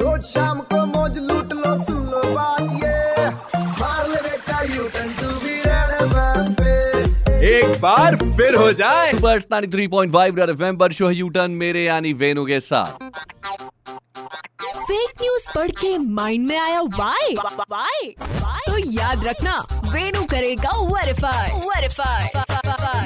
[0.00, 3.28] रोज शाम को मौज लूट लो सुन लो बात ये।
[3.80, 9.10] मार ले बेटा U turn to be red FM पे। एक बार फिर हो जाए।
[9.10, 13.08] सुपर 93.5 रेड एफएम पर शो यू टर्न मेरे यानी वेनु के साथ।
[14.88, 19.56] फेक न्यूज़ पढ़ के माइंड में आया वाई वाई तो याद रखना
[19.92, 22.47] वेनु करेगा वेरीफाई वेरीफाई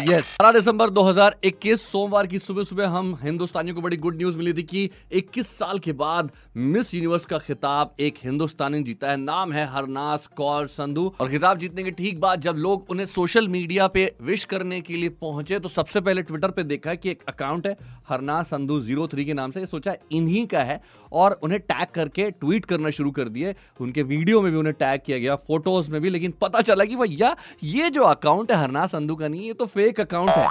[0.03, 4.53] यस 12 दिसंबर 2021 सोमवार की सुबह सुबह हम हिंदुस्तानियों को बड़ी गुड न्यूज़ मिली
[4.53, 9.53] थी कि 21 साल के बाद मिस यूनिवर्स का खिताब एक हिंदुस्तानी जीता है। नाम
[9.53, 13.87] है हरनास कौर संधू और खिताब जीतने के ठीक बाद जब लोग उन्हें सोशल मीडिया
[13.89, 17.67] पे विश करने के लिए पहुँचे तो सबसे पहले ट्विटर पे देखा कि एक अकाउंट
[17.67, 17.77] है,
[18.09, 20.81] हरनास संधू ज़ीरो के नाम से। सोचा इन्हीं का है
[21.13, 25.01] और उन्हें टैग करके ट्वीट करना शुरू कर दिए। उनके वीडियो में भी उन्हें टैग
[25.07, 28.87] किया गया फ़ोटोज़ में भी, लेकिन पता चला कि भैया, ये जो अकाउंट है हरना
[28.87, 30.47] संधू का नहीं, ये तो फेक अकाउंट है।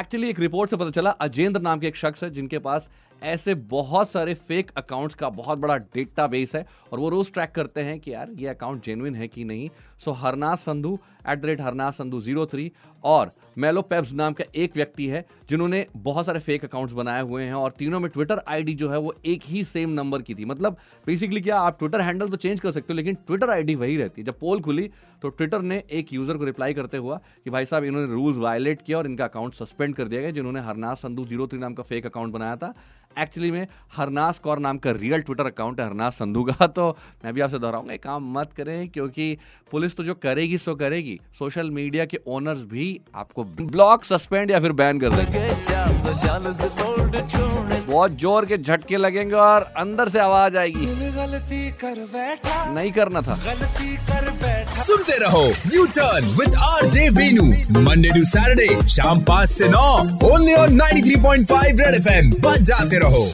[0.00, 2.88] एक्चुअली एक रिपोर्ट से पता चला, अजेंद्र नाम के एक शख्स है जिनके पास
[3.22, 7.50] ऐसे बहुत सारे फेक अकाउंट्स का बहुत बड़ा डेटा बेस है और वो रोज ट्रैक
[7.50, 9.68] करते हैं कि यार ये अकाउंट जेनुइन है कि नहीं।
[10.04, 12.70] So Harnath Sandhu at the rate Harnath Sandhu zero three
[13.04, 17.44] और मेलो पेप्स नाम का एक व्यक्ति है जिन्होंने बहुत सारे फेक अकाउंट्स बनाए हुए
[17.44, 20.44] हैं और तीनों में ट्विटर आईडी जो है वो एक ही सेम नंबर की थी।
[20.44, 23.96] मतलब बेसिकली क्या आप ट्विटर हैंडल तो चेंज कर सकते हो, लेकिन ट्विटर आईडी वही
[23.96, 24.90] रहती है। जब पोल खुली
[25.22, 28.82] तो ट्विटर ने एक यूज़र को रिप्लाई करते हुआ कि भाई साहब इन्होंने रूल्स वायलेट
[28.82, 32.06] किया और इनका अकाउंट सस्पेंड कर दिया गया, जिन्होंने हरनाथ संधू ज़ीरो नाम का फेक
[32.06, 32.74] अकाउंट बनाया था।
[33.18, 37.32] एक्चुअली में हरनास कौर नाम का रियल ट्विटर अकाउंट है हरनास संधू का तो मैं
[37.34, 39.36] भी आपसे दोहराऊँगा ये काम मत करें क्योंकि
[39.70, 44.60] पुलिस तो जो करेगी सो करेगी। सोशल मीडिया के ओनर्स भी आपको ब्लॉक सस्पेंड या
[44.60, 45.44] फिर बैन कर देंगे।
[47.86, 53.22] बहुत ज़ोर के झटके लगेंगे और अंदर से आवाज़ आएगी। गलती कर बैठा। नहीं करना
[53.22, 57.44] था। गलती कर बैठा। सुनते रहो U turn with R J Venu
[57.80, 59.88] Monday to Saturday शाम पाँच से नौ
[60.30, 63.26] only on 93.5 red F M बच जाते रहो।